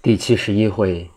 [0.00, 1.10] 第七十一回，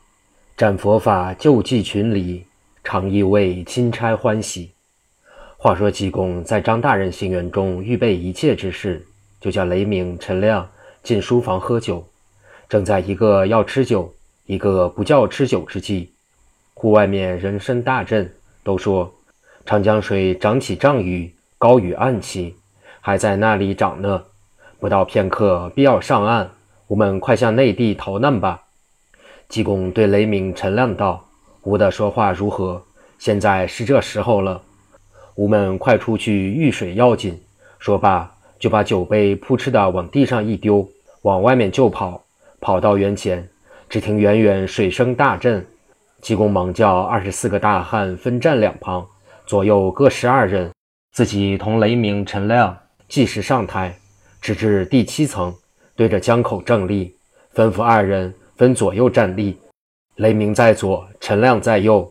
[0.58, 2.48] 战佛法救济群里，
[2.84, 4.72] 常意为钦差欢喜。
[5.56, 9.06] 话说济公在张大人行辕中预备一切之事，
[9.40, 10.68] 就叫雷鸣、陈亮
[11.04, 12.04] 进书房喝酒。
[12.68, 14.12] 正在一个要吃酒，
[14.48, 16.10] 一个不叫吃酒之际，
[16.74, 19.14] 户外面人声大震，都说
[19.64, 22.56] 长江水涨起涨雨，高于岸起，
[23.00, 24.24] 还在那里涨呢。
[24.80, 26.50] 不到片刻，必要上岸。
[26.88, 28.64] 我们快向内地逃难吧。
[29.52, 31.28] 济公对雷鸣、陈亮道
[31.64, 32.82] ：“吾的说话如何？
[33.20, 34.62] 现在是这时候了，
[35.36, 37.38] 吾们快出去遇水要紧。”
[37.78, 40.88] 说罢，就把酒杯扑哧的往地上一丢，
[41.24, 42.24] 往外面就跑。
[42.62, 43.46] 跑到园前，
[43.90, 45.68] 只听远远水声大震。
[46.22, 49.06] 济公忙叫二十四个大汉分站两旁，
[49.46, 50.72] 左右各十二人，
[51.12, 52.78] 自己同雷鸣、陈亮
[53.10, 53.94] 计时上台，
[54.40, 55.54] 直至第七层，
[55.98, 57.14] 对着江口正立，
[57.54, 58.34] 吩咐二人。
[58.62, 59.58] 分左右站立，
[60.18, 62.08] 雷鸣在左，陈亮在右。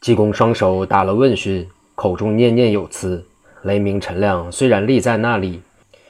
[0.00, 3.22] 济公双手打了问讯，口中念念有词。
[3.64, 5.60] 雷鸣、陈亮虽然立在那里，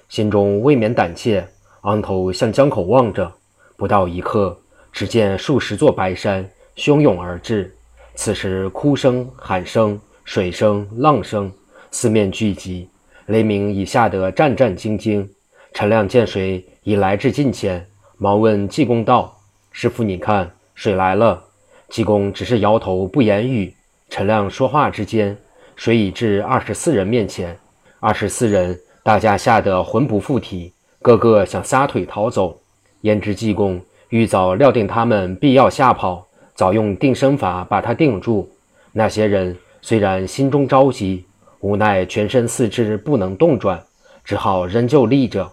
[0.09, 1.45] 心中未免胆怯，
[1.81, 3.33] 昂头向江口望着。
[3.77, 4.57] 不到一刻，
[4.93, 7.75] 只见数十座白山汹涌而至，
[8.15, 11.51] 此时哭声、喊声、水声、浪声
[11.91, 12.89] 四面聚集。
[13.27, 15.27] 雷鸣已吓得战战兢兢，
[15.75, 17.85] 陈亮见水已来至近前，
[18.17, 19.37] 忙问济公道。
[19.73, 21.43] 师傅，你看，水来了。
[21.89, 23.75] 济公只是摇头不言语。
[24.11, 25.37] 陈亮说话之间，
[25.75, 27.59] 水已至二十四人面前。
[27.99, 32.61] 二十四人，大家吓得魂不附体，个个想撒腿逃走。
[33.01, 38.51] 焉知济公欲早料定他们必要吓跑，早用定身法把他定住。
[38.93, 41.25] 那些人虽然心中着急，
[41.61, 43.83] 无奈全身四肢不能动转，
[44.23, 45.51] 只好仍旧立着。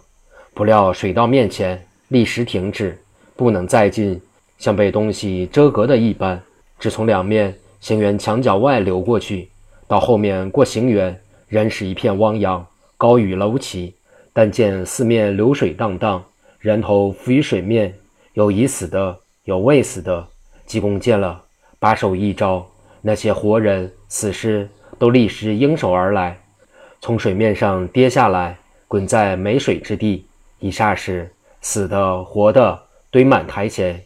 [0.52, 2.98] 不料水到面前，立时停止。
[3.40, 4.20] 不能再进，
[4.58, 6.38] 像被东西遮隔的一般，
[6.78, 9.48] 只从两面行辕墙角外流过去。
[9.88, 11.14] 到后面过行辕，
[11.48, 12.66] 仍是一片汪洋，
[12.98, 13.94] 高于楼起。
[14.34, 16.22] 但见四面流水荡荡，
[16.58, 17.94] 人头浮于水面，
[18.34, 20.26] 有已死的，有未死的。
[20.66, 21.40] 济公见了，
[21.78, 22.66] 把手一招，
[23.00, 24.68] 那些活人、死尸
[24.98, 26.38] 都立时应手而来，
[27.00, 30.26] 从水面上跌下来，滚在没水之地。
[30.58, 32.78] 一霎时，死的、活的。
[33.10, 34.00] 堆满台前，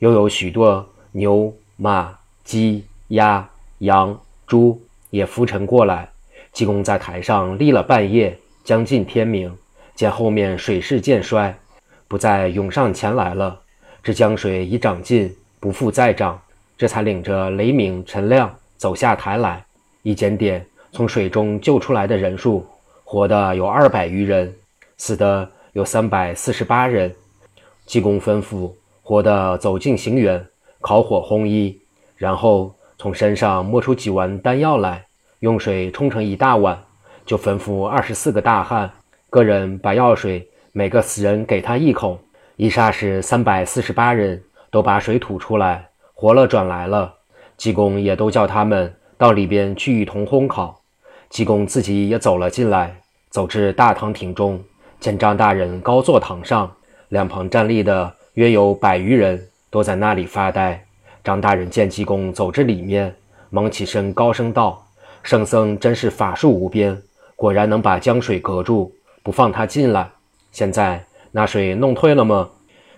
[0.00, 3.48] 又有许多牛、马、鸡、鸭、
[3.78, 4.78] 羊、猪
[5.08, 6.10] 也浮沉过来。
[6.52, 9.56] 济公在台上立了半夜，将近天明，
[9.94, 11.56] 见后面水势渐衰，
[12.06, 13.58] 不再涌上前来了。
[14.02, 16.38] 这江水已涨尽，不复再涨，
[16.76, 19.64] 这才领着雷鸣、陈亮走下台来。
[20.02, 22.66] 一检点，从水中救出来的人数，
[23.04, 24.54] 活的有二百余人，
[24.98, 27.10] 死的有三百四十八人。
[27.90, 30.40] 济公吩咐活的走进行辕，
[30.80, 31.76] 烤火烘衣，
[32.16, 35.04] 然后从身上摸出几丸丹药来，
[35.40, 36.80] 用水冲成一大碗，
[37.26, 38.88] 就吩咐二十四个大汉，
[39.28, 42.16] 个人把药水每个死人给他一口。
[42.54, 44.40] 一霎时，三百四十八人
[44.70, 47.12] 都把水吐出来，活了转来了。
[47.56, 50.80] 济公也都叫他们到里边去一同烘烤。
[51.28, 53.00] 济公自己也走了进来，
[53.30, 54.62] 走至大堂庭中，
[55.00, 56.72] 见张大人高坐堂上。
[57.10, 60.86] 两旁站立的约有百余人，都在那里发呆。
[61.24, 63.14] 张大人见济公走至里面，
[63.50, 64.86] 忙起身，高声道
[65.24, 67.02] ：“圣僧真是法术无边，
[67.34, 68.94] 果然能把江水隔住，
[69.24, 70.08] 不放他进来。
[70.52, 72.48] 现在那水弄退了吗？”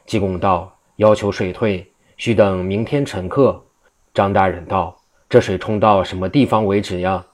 [0.05, 3.65] 济公道：“要求水退，需等明天晨刻。”
[4.12, 4.94] 张大人道
[5.27, 7.25] ：“这水冲到什么地方为止呀？”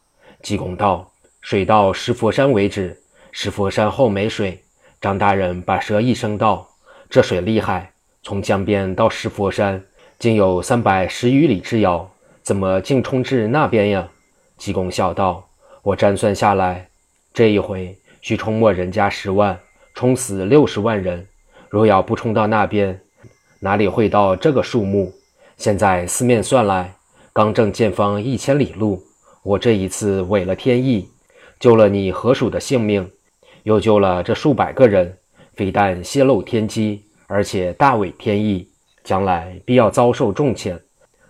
[0.42, 1.10] 济公道
[1.42, 2.96] ：“水到石佛山为止，
[3.32, 4.62] 石佛山后没水。”
[5.00, 6.68] 张大人把舌一声道。
[7.10, 7.92] 这水厉害，
[8.22, 9.82] 从江边到石佛山，
[10.18, 12.10] 竟有三百十余里之遥，
[12.42, 14.08] 怎么竟冲至那边呀？
[14.56, 15.48] 济公笑道
[15.82, 16.88] ：“我占算下来，
[17.32, 19.58] 这一回需冲没人家十万，
[19.94, 21.26] 冲死六十万人。
[21.70, 23.00] 若要不冲到那边，
[23.60, 25.12] 哪里会到这个数目？
[25.56, 26.94] 现在四面算来，
[27.32, 29.02] 刚正见方一千里路。
[29.42, 31.08] 我这一次违了天意，
[31.58, 33.10] 救了你何属的性命，
[33.62, 35.16] 又救了这数百个人。”
[35.54, 38.68] 非但泄露天机，而且大违天意，
[39.02, 40.78] 将来必要遭受重谴。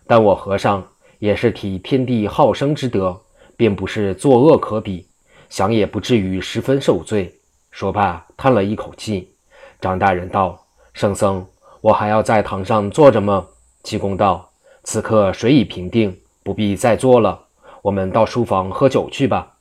[0.06, 0.86] 但我和尚
[1.18, 3.18] 也是体天地好生之德，
[3.56, 5.06] 并不是作恶可比，
[5.48, 7.34] 想也不至于十分受罪。
[7.70, 9.32] 说罢，叹了一口气。
[9.80, 11.46] 张大人道：“圣僧，
[11.80, 13.46] 我还要在堂上坐着吗？”
[13.82, 14.50] 济公道
[14.84, 17.46] ：“此刻水已平定，不必再坐了。
[17.80, 19.54] 我们到书房喝酒去吧。”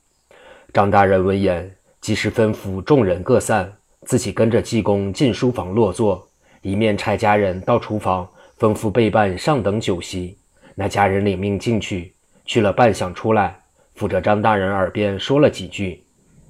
[0.73, 1.76] 张大人闻言，
[2.07, 3.69] 及时吩咐众人各散。
[4.05, 6.25] 自己跟着济公进书房落座，
[6.61, 8.25] 一面差家人到厨房
[8.57, 10.37] 吩咐备办上等酒席。
[10.73, 12.13] 那家人领命进去，
[12.45, 13.59] 去了半晌出来，
[13.95, 16.01] 附着张大人耳边说了几句。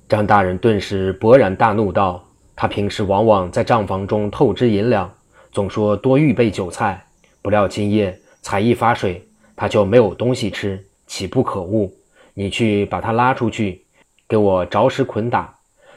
[0.07, 2.23] 张大人顿时勃然大怒道
[2.55, 5.11] ：“他平时往往在账房中透支银两，
[5.51, 7.03] 总说多预备酒菜，
[7.41, 11.91] 不料今夜才一发水，他就没有东西吃，岂不可恶？
[12.35, 13.83] 你去把他拉出去，
[14.27, 15.53] 给我着实捆打。”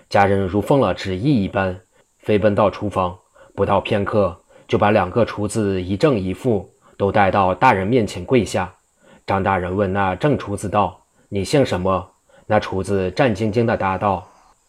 [0.08, 1.80] 家人如奉了旨意一般，
[2.18, 3.16] 飞奔到厨房，
[3.54, 4.36] 不到片刻，
[4.66, 8.72] 就把两个厨子一正一负都带到大人面前跪下。
[9.26, 11.00] 张大人问那正厨子道
[11.30, 12.10] ：“你姓什么？”
[12.46, 14.28] 那厨子战兢兢地答道：“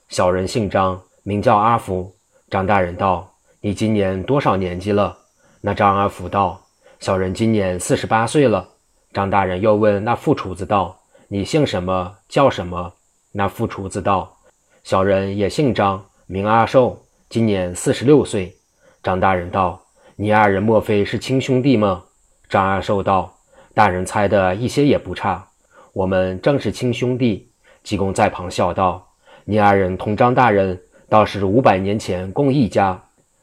[0.09, 2.13] 小人姓张，名叫阿福。”
[2.51, 3.27] 张大人道
[3.61, 5.17] ：“你今年多少年纪了？”
[5.61, 6.61] 那张阿福道
[7.01, 8.69] ：“小人今年四十八岁了。”
[9.11, 12.17] 张大人又问那副厨子道：“你姓什么？
[12.29, 12.93] 叫什么？”
[13.31, 14.35] 那副厨子道。
[14.83, 16.99] 小人也姓张，名阿寿，
[17.29, 18.55] 今年四十六岁。
[19.03, 19.81] 张大人道
[20.15, 22.03] ：“你二人莫非是亲兄弟吗？”
[22.49, 23.33] 张阿寿道
[23.73, 25.47] ：“大人猜的一些也不差，
[25.93, 27.49] 我们正是亲兄弟。”
[27.83, 29.07] 济公在旁笑道
[29.45, 30.79] ：“你二人同张大人
[31.09, 33.01] 倒是五百年前共一家。”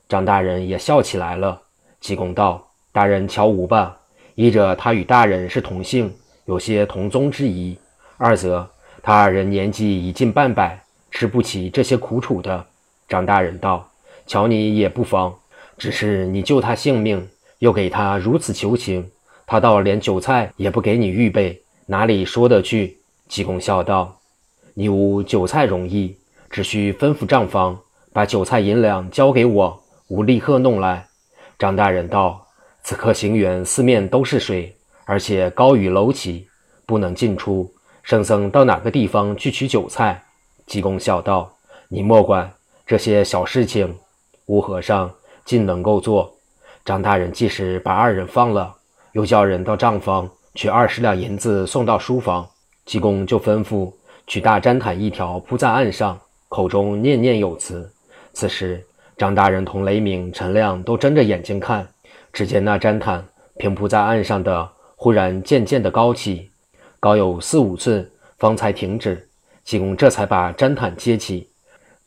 [0.09, 1.61] 张大人也笑起来了。
[2.01, 3.99] 济公道：“大人瞧无吧，
[4.35, 6.15] 一者他与大人是同姓，
[6.45, 7.77] 有些同宗之谊；
[8.17, 8.69] 二则
[9.03, 10.79] 他二人年纪已近半百。”
[11.11, 12.67] 吃不起这些苦楚的，
[13.09, 13.91] 张大人道
[14.29, 15.35] ：“瞧你也不妨，
[15.79, 17.27] 只是你救他性命，
[17.61, 19.11] 又给他如此求情，
[19.47, 24.21] 他倒连酒菜也不给你预备，哪里说得去？”济公笑道
[24.75, 26.15] ：“你无酒菜容易，
[26.51, 27.81] 只需吩咐账房
[28.13, 31.07] 把酒菜银两交给我，吾立刻弄来。”
[31.59, 32.47] 张大人道
[32.85, 36.47] ：“此刻行辕四面都是水，而且高雨楼起，
[36.85, 37.73] 不能进出。
[38.09, 40.25] 圣僧到哪个地方去取酒菜？”
[40.65, 41.55] 济公笑道
[41.89, 42.51] ：“你莫管
[42.87, 43.95] 这些小事情，
[44.47, 45.13] 吴和尚
[45.45, 46.35] 尽能够做。”
[46.87, 48.75] 张大人即时把二人放了，
[49.13, 52.49] 又叫人到账房取二十两银子送到书房。
[52.87, 53.93] 济公就吩咐
[54.27, 56.19] 取大毡毯一条铺在案上，
[56.49, 57.93] 口中念念有词。
[58.33, 58.83] 此时，
[59.19, 61.87] 张大人同雷鸣、陈亮都睁着眼睛看，
[62.33, 63.23] 只见那毡毯
[63.59, 64.67] 平铺在案上的，
[64.97, 66.51] 忽然渐渐的高起，
[67.01, 69.29] 高有四五寸，方才停止。
[69.63, 71.49] 济公这才把毡毯揭起，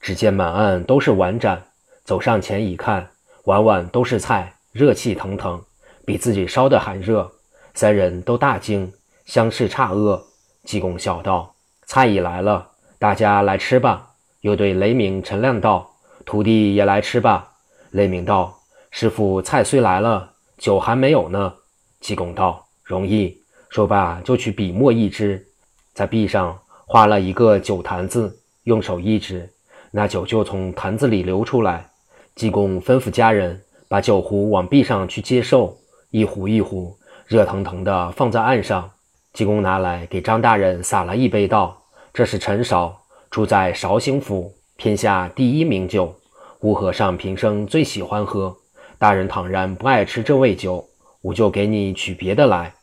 [0.01, 1.63] 只见满案都是碗盏。
[2.03, 3.07] 走上前一看，
[3.45, 5.61] 碗碗都是菜，热气腾腾，
[6.05, 7.31] 比自己烧的还热。
[7.73, 8.91] 三人都大惊，
[9.25, 10.21] 相视诧愕。
[10.63, 11.55] 济公笑道
[11.85, 12.67] ：“菜已来了，
[12.99, 14.09] 大家来吃吧。”
[14.41, 15.89] 又对雷鸣、陈亮道
[16.25, 17.53] ：“徒弟也来吃吧。”
[17.91, 18.59] 雷鸣道
[18.91, 21.53] ：“师傅，菜虽来了，酒还没有呢。”
[22.01, 23.40] 济公道：“容易。”
[23.71, 25.47] 说罢，就取笔墨一支，
[25.94, 26.59] 在壁上。
[26.85, 29.50] 画了一个酒坛子，用手一指，
[29.91, 31.89] 那酒就从坛子里流出来。
[32.35, 35.77] 济公吩咐家人把酒壶往壁上去接受，
[36.09, 36.97] 一壶一壶
[37.27, 38.91] 热腾腾的放在案上。
[39.31, 41.81] 济公拿来给张大人洒了一杯，道
[42.13, 42.94] ：“这是陈绍
[43.29, 46.13] 住在绍兴府天下第一名酒，
[46.59, 48.53] 吴和尚平生最喜欢喝。
[49.00, 50.85] 大人倘然不爱吃这味酒，
[51.21, 52.74] 我就给你取别的来。”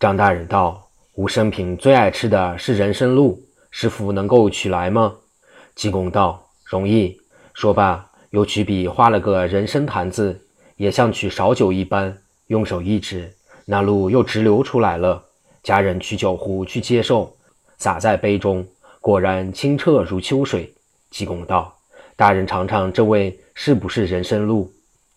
[0.00, 3.38] 张大人道：“吾生平最爱吃的是人参露。”
[3.70, 5.14] 师傅能够取来吗？
[5.74, 7.20] 济公道：“容易。”
[7.52, 10.40] 说罢，又取笔画了个人参坛子，
[10.76, 12.16] 也像取少酒一般，
[12.46, 13.30] 用手一指，
[13.66, 15.22] 那露又直流出来了。
[15.62, 17.36] 家人取酒壶去接受，
[17.76, 18.66] 洒在杯中，
[19.02, 20.72] 果然清澈如秋水。
[21.10, 21.76] 济公道
[22.16, 24.72] ：“大人尝尝这味是不是人参露？”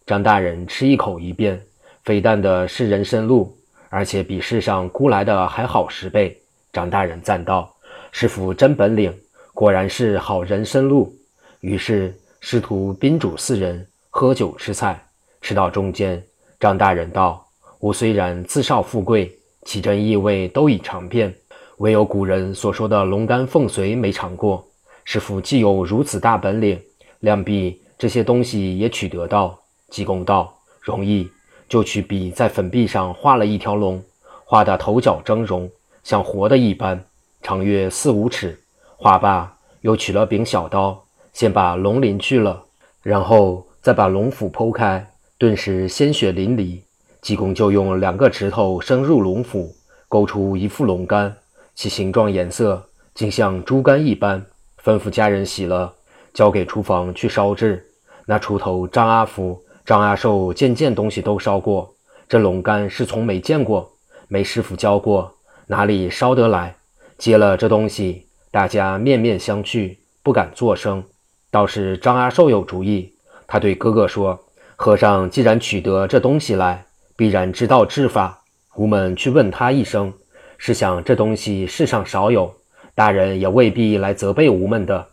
[0.05, 1.63] 张大人吃一口一遍，
[2.03, 3.57] 非但的是人参露，
[3.93, 6.35] 而且比世上估来的还好十倍。
[6.71, 7.71] 张大人赞道。
[8.11, 9.15] 师傅真本领，
[9.53, 11.15] 果然是好人参露。
[11.59, 14.99] 于是师徒宾主四人喝酒吃菜，
[15.41, 16.21] 吃到中间，
[16.59, 17.47] 张大人道
[17.81, 19.31] ：“吾虽然自少富贵，
[19.63, 21.31] 其真意味都已尝遍，
[21.77, 24.67] 唯有古人所说的龙肝凤髓没尝过。
[25.05, 26.81] 师傅既有如此大本领，
[27.19, 29.55] 量必这些东西也取得到。”
[29.91, 31.29] 济公道：“容易，
[31.73, 33.99] 就取笔在粉壁上画了一条龙，
[34.45, 35.67] 画的头角峥嵘，
[36.03, 37.03] 像活的一般。”
[37.41, 38.61] 长约四五尺，
[38.95, 41.03] 画罢，又取了柄小刀，
[41.33, 42.63] 先把龙鳞去了，
[43.01, 45.03] 然后再把龙腹剖开，
[45.39, 46.79] 顿时鲜血淋漓。
[47.23, 49.73] 济公就用两个指头伸入龙腹，
[50.07, 51.35] 勾出一副龙肝，
[51.73, 54.45] 其形状颜色竟像猪肝一般，
[54.83, 55.91] 吩咐家人洗了，
[56.35, 57.83] 交给厨房去烧制。
[58.27, 61.93] 那锄头张阿福、张阿寿件件东西都烧过，
[62.29, 63.91] 这龙肝是从没见过，
[64.29, 65.33] 没师傅教过，
[65.67, 66.73] 哪里烧得来？
[67.17, 71.03] 接了这东西，大家面面相觑，不敢作声。
[71.51, 73.13] 倒是张阿寿有主意，
[73.45, 74.39] 他对哥哥说
[74.77, 76.85] ：“和尚既然取得这东西来，
[77.17, 78.41] 必然知道治法。
[78.75, 80.13] 吾们去问他一声，
[80.57, 82.53] 试想这东西世上少有，
[82.95, 85.09] 大人也未必来责备吾们的。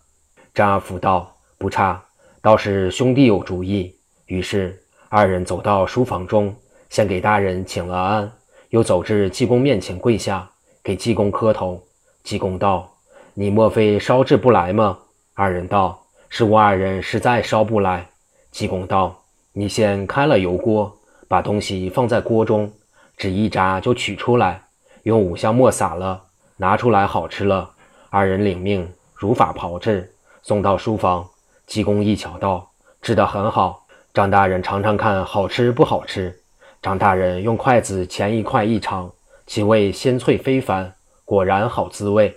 [0.55, 2.05] 张阿福道：“不差，
[2.41, 3.97] 倒是兄弟有主意。”
[4.31, 6.55] 于是二人走到书房中，
[6.89, 8.31] 先给大人请了安，
[8.69, 10.49] 又走至济公面前跪下，
[10.85, 11.83] 给济公磕头。
[12.23, 12.89] 济公道
[13.35, 14.97] ：“你莫非烧制不来吗？”
[15.35, 18.07] 二人道：“是我二人实在烧不来。”
[18.53, 19.21] 济公道
[19.53, 20.97] ：“你先开了油锅，
[21.27, 22.73] 把东西放在锅中。”
[23.19, 24.63] 只一炸就取出来，
[25.03, 26.23] 用五香末撒了，
[26.57, 27.69] 拿出来好吃了。
[28.11, 31.29] 二人领命，如法炮制，送到书房。
[31.67, 32.71] 济公一瞧道
[33.03, 33.80] ：“制得很好，
[34.13, 36.37] 张大人尝尝看，好吃不好吃？”
[36.83, 39.13] 张大人用筷子钳一块一尝，
[39.47, 40.93] 其味鲜脆非凡，
[41.25, 42.35] 果然好滋味，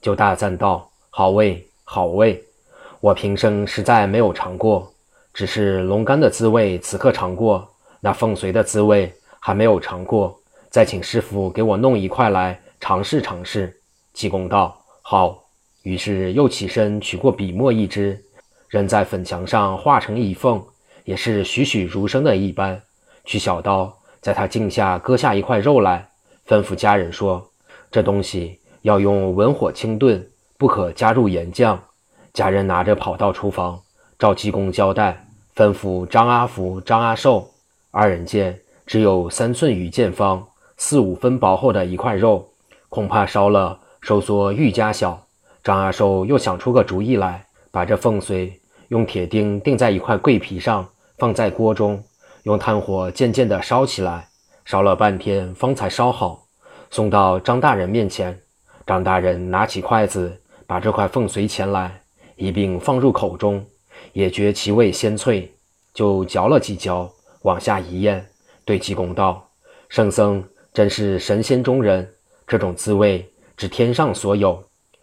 [0.00, 2.42] 就大赞道：“好味，好味！
[3.00, 4.92] 我平生实在没有尝过，
[5.32, 7.68] 只是龙肝的滋味此刻尝过，
[8.00, 10.36] 那凤髓的滋味。”还没有尝过，
[10.70, 13.72] 再请师傅给我弄一块来尝试尝试。
[14.12, 15.44] 济公道：“好。”
[15.84, 18.20] 于是又起身取过笔墨一支，
[18.68, 20.60] 仍在粉墙上画成一凤，
[21.06, 22.82] 也是栩栩如生的一般。
[23.24, 26.08] 取小刀，在他颈下割下一块肉来，
[26.46, 27.48] 吩咐家人说
[27.90, 31.80] ：“这东西要用文火清炖，不可加入盐酱。”
[32.34, 33.80] 家人拿着跑到厨房，
[34.18, 37.48] 照济公交代，吩咐张阿福、张阿寿
[37.90, 38.60] 二人见。
[38.84, 40.46] 只有三寸与见方，
[40.76, 42.48] 四五分薄厚的一块肉，
[42.88, 45.26] 恐怕烧了收缩愈加小。
[45.64, 48.52] 张阿寿又想出个主意来，把这凤髓
[48.88, 52.04] 用铁钉钉在一块桂皮上，放在锅中，
[52.42, 54.28] 用炭火渐渐地烧起来，
[54.64, 56.46] 烧了半天方才烧好，
[56.90, 58.38] 送到张大人面前。
[58.86, 62.02] 张大人拿起筷子，把这块凤髓钳来，
[62.36, 63.64] 一并放入口中，
[64.12, 65.50] 也觉其味鲜脆，
[65.94, 67.10] 就嚼了几嚼，
[67.42, 68.24] 往下一咽。
[68.64, 69.48] 对济公道
[69.88, 72.08] ：“圣僧真是神仙中人，
[72.46, 74.62] 这种滋味只天上所有。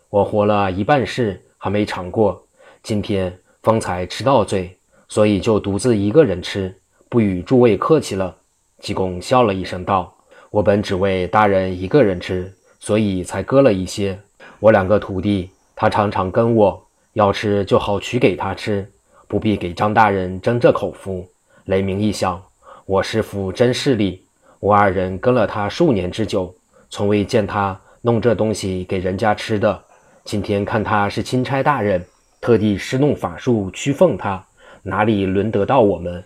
[0.09, 2.45] 我活了一半世还没尝过，
[2.83, 4.77] 今天方才吃到嘴，
[5.13, 6.75] 所以就独自一个人吃，
[7.07, 8.35] 不与诸位客气了。”
[8.81, 10.11] 济公笑了一声道
[10.49, 14.17] ：“我本只为大人一个人吃，所以才割了一些。
[14.59, 18.89] 我两个徒弟，他常常跟我要吃，就好取给他吃，
[19.27, 21.23] 不必给张大人争这口福。”
[21.65, 22.41] 雷鸣一响。
[22.87, 24.19] 我师父真势利，
[24.59, 26.51] 我二人跟了他数年之久，
[26.89, 29.79] 从未见他弄这东西给人家吃的。
[30.23, 32.03] 今天看他是钦差大人，
[32.41, 34.43] 特地施弄法术驱奉他，
[34.83, 36.23] 哪里轮得到我们？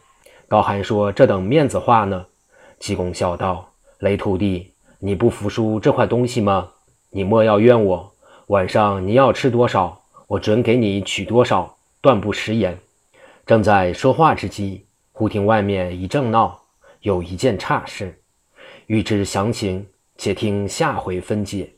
[0.48, 2.26] 高寒说这等面子话呢。
[2.80, 6.70] 济公笑道：“雷徒弟，你不服输这块东西吗？
[7.12, 8.14] 你莫要怨我，
[8.48, 12.78] 晚上你要吃多少，我准给你取多少，断不食言。”
[13.46, 14.86] 正在说话之际。
[15.12, 16.62] 忽听外面一阵闹，
[17.02, 18.20] 有一件差事，
[18.86, 21.72] 欲知详情，且听下回分解。